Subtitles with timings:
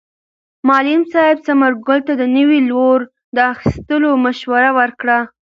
[0.67, 2.99] معلم صاحب ثمر ګل ته د نوي لور
[3.35, 5.19] د اخیستلو مشوره ورکړه.